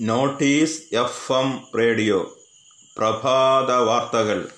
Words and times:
Notice 0.00 0.94
F 0.94 1.32
M 1.32 1.60
radio. 1.78 2.38
പ്രഭാത 2.98 3.72
വാർത്തകൾ 3.72 4.48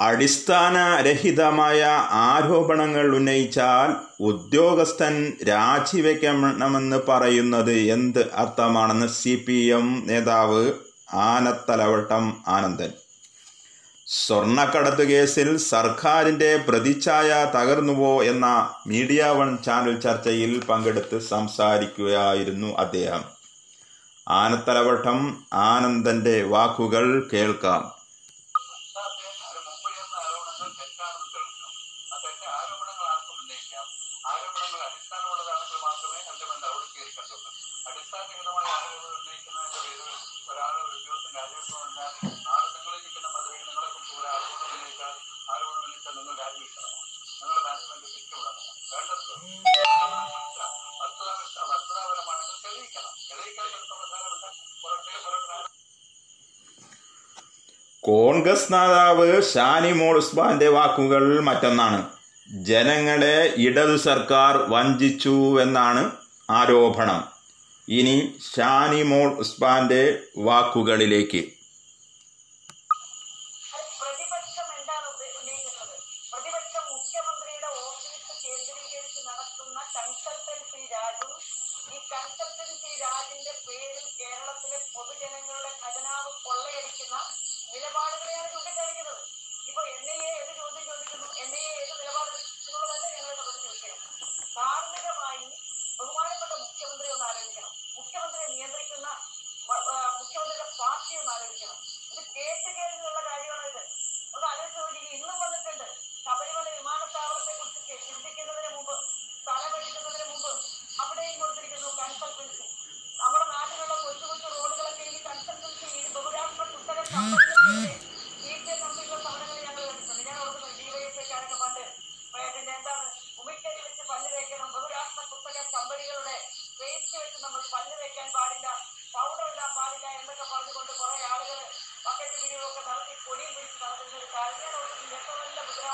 അടിസ്ഥാനരഹിതമായ 0.00 1.84
ആരോപണങ്ങൾ 2.10 3.16
ഉന്നയിച്ചാൽ 3.16 4.22
ഉദ്യോഗസ്ഥൻ 4.22 5.32
രാജിവെക്കണമെന്ന് 5.48 6.96
പറയുന്നത് 7.08 7.72
എന്ത് 7.72 8.32
അർത്ഥമാണെന്ന് 8.34 9.06
സി 9.06 9.44
പി 9.48 9.58
എം 9.70 10.02
നേതാവ് 10.06 10.72
ആനത്തലവട്ടം 11.12 12.42
ആനന്ദൻ. 12.46 12.92
സ്വർണക്കടത്ത് 14.10 15.08
കേസിൽ 15.10 15.56
സർക്കാരിന്റെ 15.56 16.56
പ്രതിച്ഛായ 16.68 17.28
തകർന്നുവോ 17.56 18.24
എന്ന 18.24 18.46
മീഡിയ 18.86 19.24
വൺ 19.26 19.58
ചാനൽ 19.62 20.00
ചർച്ചയിൽ 20.00 20.64
പങ്കെടുത്ത് 20.64 21.18
സംസാരിക്കുകയായിരുന്നു 21.20 22.76
അദ്ദേഹം. 22.76 23.24
ആനത്തലവട്ടം 24.28 25.46
ആനന്ദന്റെ 25.52 26.42
വാക്കുകൾ 26.42 27.28
കേൾക്കാം. 27.32 27.82
അടിസ്ഥാനരഹിതമായ 37.88 38.66
ആരോപണങ്ങൾ 38.76 39.12
ഉന്നയിക്കുന്നതിന്റെ 39.18 39.80
പേരിൽ 39.84 40.10
ഒരാൾ 40.50 40.72
ഒരു 40.84 40.96
ഉദ്യോഗസ്ഥൻ 40.96 41.32
രാജിവെക്കണം 41.36 42.29
കോൺഗ്രസ് 58.04 58.72
നേതാവ് 58.72 59.42
ഷാനിമോൾ 59.42 60.16
ഉസ്മാന്റെ 60.16 60.68
വാക്കുകൾ 60.68 61.40
മറ്റൊന്നാണ്. 61.40 62.10
ജനങ്ങളെ 62.62 63.54
ഇടതു 63.56 63.96
സർക്കാർ 63.96 64.56
വഞ്ചിച്ചു 64.56 65.60
എന്നാണ് 65.60 66.10
ആരോപണം. 66.50 67.28
ഇനി 67.88 68.38
ഷാനിമോൾ 68.56 69.28
ഉസ്മാന്റെ 69.32 70.22
വാക്കുകളിലേക്ക്. 70.36 71.59
രാജിന്റെ 82.98 83.52
പേരിൽ 83.66 84.06
കേരളത്തിലെ 84.18 84.78
പൊതുജനങ്ങളുടെ 84.94 85.72
ഖജനാവ് 85.82 86.30
കൊള്ളയടിക്കുന്ന 86.44 87.16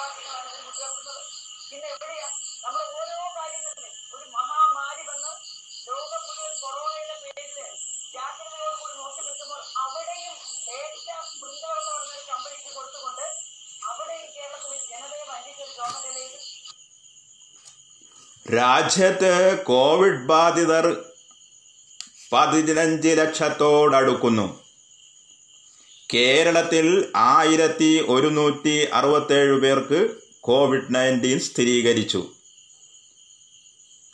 നല്ല 0.09 0.59
മുദ്രാവാക്യങ്ങളാണ് 0.61 1.25
ഇതിന് 1.67 1.71
പിന്നെ 1.71 1.89
എവിടെയാ? 1.95 2.27
നമ്മൾ 2.65 2.83
ഓരോ 2.99 3.17
കാര്യങ്ങളിലും 3.37 3.87
ഒരു 4.15 4.27
മഹാമാരി 4.37 5.03
വന്ന് 5.11 5.33
ലോകം 5.89 6.21
മുഴുവൻ 6.27 6.53
കൊറോണയുടെ 6.61 7.17
പേരിൽ 7.25 7.57
ജാഗ്രതയോടുകൂടി 8.15 8.95
നോക്കി 9.01 9.23
നിൽക്കുമ്പോൾ 9.27 9.63
അവിടെയും 9.83 10.35
ഡേറ്റ 10.69 11.09
സ്പ്രിംഗർ 11.31 11.75
എന്ന് 11.79 11.93
പറഞ്ഞ 11.95 12.23
കമ്പനിക്ക് 12.31 12.71
കൊടുത്തുകൊണ്ട് 12.77 13.25
അവിടെയും 13.89 14.29
കേരളത്തിൽ 14.37 14.79
ജനതയെ 14.91 15.25
വഞ്ചിച്ചൊരു 15.31 15.75
ഗവൺമെന്റിലേക്ക് 15.81 16.41
രാജ്യത്ത് 18.53 19.33
കോവിഡ് 19.69 20.23
ബാധിതർ 20.29 20.85
പതിനഞ്ച് 22.33 23.11
ലക്ഷത്തോടടുക്കുന്നു. 23.19 24.45
കേരളത്തിൽ 26.15 27.09
ആയിരത്തി 27.17 28.05
ഒരുന്നൂറ്റി 28.09 28.89
അറുപത്തേഴ് 28.93 29.61
പേർക്ക് 29.61 30.09
കോവിഡ് 30.41 30.95
നയന്റീൻ 30.95 31.41
സ്ഥിരീകരിച്ചു. 31.41 32.27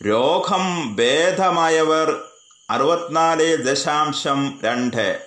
രോഗം 0.06 0.96
ഭേദമായവർ 0.96 2.22
അറുപത്തിനാല് 2.70 3.56
ദശാംശം 3.56 4.60
രണ്ട് 4.64 5.26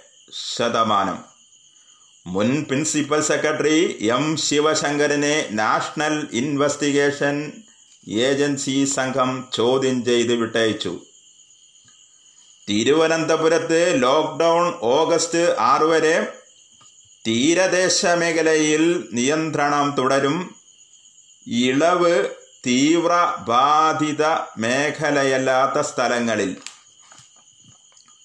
ശതമാനം. 0.58 1.20
മുൻ 2.28 2.64
പ്രിൻസിപ്പൽ 2.64 3.22
സെക്രട്ടറി 3.22 4.08
എം 4.12 4.38
ശിവശങ്കരനെ 4.38 5.48
നാഷണൽ 5.52 6.28
ഇൻവെസ്റ്റിഗേഷൻ 6.34 7.52
ഏജൻസി 8.10 8.86
സംഘം 8.86 9.50
ചോദ്യം 9.54 10.06
ചെയ്ത് 10.06 10.34
വിട്ടയച്ചു. 10.34 11.02
തിരുവനന്തപുരത്ത് 12.70 14.04
ലോക്ക്ഡൗൺ 14.04 14.74
ഓഗസ്റ്റ് 14.82 15.56
ആറ് 15.60 15.84
വരെ 15.84 16.28
തീരദേശ 17.28 18.06
മേഖലയിൽ 18.06 19.10
നിയന്ത്രണം 19.12 19.96
തുടരും. 19.98 20.56
ഇളവ് 21.48 22.30
തീവ്ര 22.68 23.36
ബാധിത 23.48 24.26
മേഖലയല്ലാത്ത 24.58 25.82
സ്ഥലങ്ങളിൽ. 25.82 26.58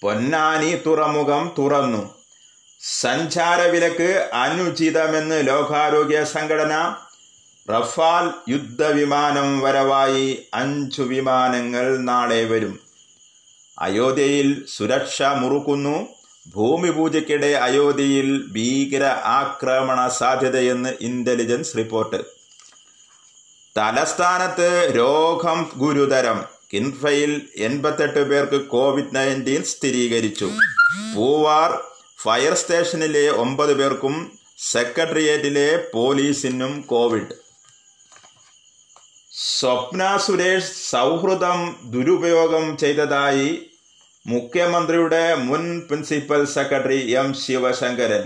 പൊന്നാനി 0.01 0.75
തുറമുഖം 0.75 1.55
തുറന്നു. 1.59 2.15
സഞ്ചാരവിലക്ക് 3.01 4.31
അനുചിതമെന്ന് 4.33 5.47
ലോകാരോഗ്യ 5.47 6.25
സംഘടന 6.25 6.97
റഫാൽ 7.73 8.31
യുദ്ധവിമാനം 8.49 9.61
വരവായി 9.61 10.47
അഞ്ചു 10.55 11.03
വിമാനങ്ങൾ 11.03 11.99
നാളെ 11.99 12.45
വരും. 12.45 12.81
അയോധ്യയിൽ 13.79 14.67
സുരക്ഷ 14.77 15.23
മുറുക്കുന്നു. 15.23 16.20
ഭൂമി 16.55 16.91
പൂജയ്ക്കിടെ 16.91 17.47
അയോധ്യയിൽ 17.47 18.47
ഭീകര 18.47 19.05
ആക്രമണ 19.05 20.09
സാധ്യതയെന്ന് 20.09 20.95
ഇന്റലിജൻസ് 21.01 21.77
റിപ്പോർട്ട് 21.77 22.25
തലസ്ഥാനത്ത് 23.77 24.93
രോഗം 24.97 25.71
ഗുരുതരം. 25.77 26.45
കിൻഫയിൽ 26.73 27.49
എൺപത്തെട്ട് 27.57 28.29
പേർക്ക് 28.29 28.67
കോവിഡ് 28.67 29.17
നയന്റീൻ 29.17 29.63
സ്ഥിരീകരിച്ചു. 29.63 30.51
പൂവാർ 31.17 31.85
ഫയർ 32.23 32.55
സ്റ്റേഷനിലെ 32.55 33.31
ഒമ്പത് 33.31 33.75
പേർക്കും 33.75 34.39
സെക്രട്ടേറിയറ്റിലെ 34.59 35.91
പോലീസിനും 35.95 36.81
കോവിഡ്. 36.81 37.35
സ്വപ്ന 39.59 40.17
സുരേഷ് 40.17 40.91
സൗഹൃദം 40.91 41.77
ദുരുപയോഗം 41.85 42.77
ചെയ്തതായി 42.77 43.70
മുഖ്യമന്ത്രിയുടെ 44.27 45.35
മുൻ 45.35 45.81
principal 45.81 46.45
secretary 46.45 47.11
M 47.11 47.35
Sivasankaran. 47.35 48.25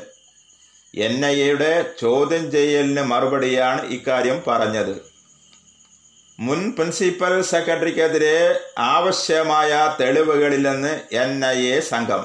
N 0.95 1.27
I 1.27 1.43
എയുടെ 1.43 1.91
ചോദ്യം 2.01 2.51
ചെയ്യലിന് 2.51 3.03
മറുപടിയാണ് 3.03 3.87
ഇക്കാര്യം 3.87 4.43
പറഞ്ഞത്. 4.47 5.15
മുൻ 6.41 6.73
പ്രിൻസിപ്പൽ 6.73 7.43
സെക്രട്ടറിക്കെതിരെ 7.43 8.61
ആവശ്യമായ 8.79 9.97
തെളിവുകളില്ലെന്ന് 10.01 11.15
എൻ 11.15 11.45
ഐ 11.45 11.67
എ 11.67 11.81
സംഘം. 11.81 12.25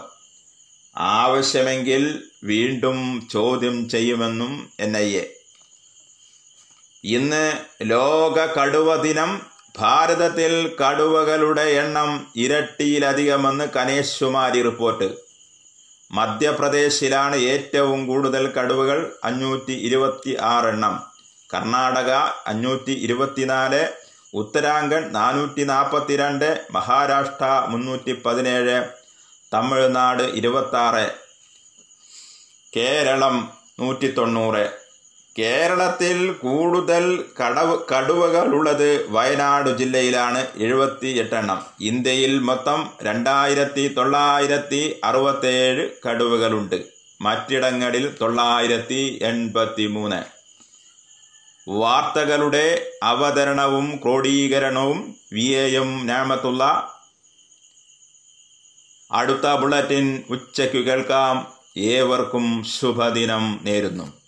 ആവശ്യമെങ്കിൽ 0.98 2.24
വീണ്ടും 2.44 3.30
ചോദ്യം 3.32 3.90
ചെയ്യുമെന്നും 3.90 4.70
എൻ 4.80 4.98
ഐ 4.98 5.16
എ. 5.16 5.26
ഇന്ന് 7.04 7.54
ലോക 7.84 8.40
കടുവ 8.40 8.96
ദിനം 8.96 9.59
ഭാരതത്തിൽ 9.78 10.76
കടുവകളുടെ 10.82 11.62
എണ്ണം 11.62 12.28
ഇരട്ടിയിലധികമെന്ന് 12.36 13.66
കനേശുമാരി 13.76 14.62
റിപ്പോർട്ട്. 14.62 15.18
മധ്യപ്രദേശിലാണ് 16.12 17.36
ഏറ്റവും 17.36 18.08
കൂടുതൽ 18.08 18.52
കടുവകൾ 18.52 19.14
അഞ്ഞൂറ്റി 19.24 19.72
ഇരുപത്തി 19.72 20.38
ആറ് 20.42 20.66
എണ്ണം. 20.66 20.96
കർണാടക 21.54 22.12
അഞ്ഞൂറ്റി 22.48 22.92
ഇരുപത്തിനാല് 22.92 23.88
ഉത്തരാഖണ്ഡ് 24.34 25.16
നാനൂറ്റി 25.16 25.64
നാൽപ്പത്തിരണ്ട് 25.64 26.66
മഹാരാഷ്ട്ര 26.72 27.46
മുന്നൂറ്റി 27.46 28.14
പതിനേഴ് 28.26 28.90
തമിഴ്നാട് 29.54 30.24
ഇരുപത്താറ് 30.24 31.08
കേരളം 32.76 33.54
നൂറ്റി 33.80 34.08
തൊണ്ണൂറ് 34.08 34.70
കേരളത്തിൽ 35.40 36.32
കൂടുതൽ 36.32 37.26
കടവ് 37.42 37.78
കടുവകളുള്ളത് 37.94 39.06
വയനാട് 39.10 39.78
ജില്ലയിലാണ് 39.78 40.48
എഴുപത്തി 40.56 41.08
എട്ടെണ്ണം 41.08 41.66
ഇന്ത്യയിൽ 41.82 42.40
മൊത്തം 42.40 42.90
രണ്ടായിരത്തി 43.04 43.88
തൊള്ളായിരത്തി 43.88 45.00
അറുപത്തേഴ് 45.04 45.90
കടുവകളുണ്ട്. 46.10 46.84
മറ്റിടങ്ങളിൽ 47.22 48.16
തൊള്ളായിരത്തി 48.22 49.20
എൺപത്തി 49.24 49.88
മൂന്ന് 49.88 50.24
വാർത്തകളുടെ 51.70 52.92
അവതരണവും 53.04 54.00
ക്രോഡീകരണവും 54.04 55.16
വി. 55.34 55.44
എയും 55.44 56.08
നാമത്തുള്ള 56.08 56.94
അടുത്ത 59.12 59.56
ബുള്ളറ്റിൻ 59.56 60.24
ഉച്ചയ്ക്കു 60.30 60.78
കേൾക്കാം. 60.78 61.48
ഏവർക്കും 61.78 62.64
ശുഭദിനം 62.64 63.60
നേരുന്നു. 63.64 64.19